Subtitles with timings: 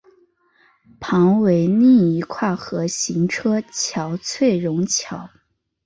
[0.99, 5.29] 旁为另一跨河行车桥翠榕桥。